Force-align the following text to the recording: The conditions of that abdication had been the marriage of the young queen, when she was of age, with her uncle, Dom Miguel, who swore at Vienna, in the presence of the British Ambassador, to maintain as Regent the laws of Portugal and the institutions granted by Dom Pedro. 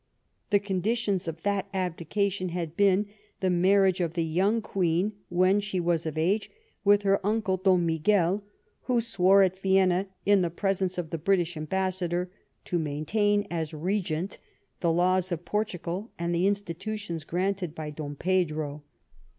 The 0.49 0.57
conditions 0.57 1.27
of 1.27 1.43
that 1.43 1.67
abdication 1.75 2.49
had 2.49 2.75
been 2.75 3.05
the 3.39 3.51
marriage 3.51 4.01
of 4.01 4.13
the 4.15 4.25
young 4.25 4.59
queen, 4.59 5.13
when 5.29 5.59
she 5.59 5.79
was 5.79 6.07
of 6.07 6.17
age, 6.17 6.49
with 6.83 7.03
her 7.03 7.23
uncle, 7.23 7.57
Dom 7.57 7.85
Miguel, 7.85 8.43
who 8.85 8.99
swore 8.99 9.43
at 9.43 9.59
Vienna, 9.59 10.07
in 10.25 10.41
the 10.41 10.49
presence 10.49 10.97
of 10.97 11.11
the 11.11 11.19
British 11.19 11.55
Ambassador, 11.55 12.31
to 12.65 12.79
maintain 12.79 13.45
as 13.51 13.75
Regent 13.75 14.39
the 14.79 14.91
laws 14.91 15.31
of 15.31 15.45
Portugal 15.45 16.09
and 16.17 16.33
the 16.33 16.47
institutions 16.47 17.23
granted 17.23 17.75
by 17.75 17.91
Dom 17.91 18.15
Pedro. 18.15 18.81